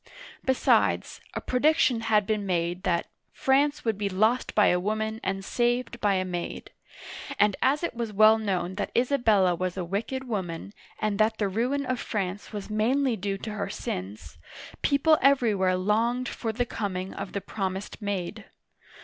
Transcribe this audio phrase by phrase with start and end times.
[0.43, 3.05] Be sides, a prediction had been made that"
[3.45, 6.71] France would be lost by a Woman and saved by a Maid,"
[7.37, 11.47] and as it was well known that Isabella was a wicked woman, and that the
[11.47, 14.39] ruin of France was mainly due to her sins,
[14.81, 18.45] people everywhere longed for the coming of the promised Maid.